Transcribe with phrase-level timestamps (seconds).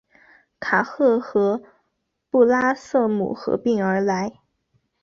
[0.59, 1.61] 卡赫和
[2.31, 4.33] 布拉瑟姆合并而来。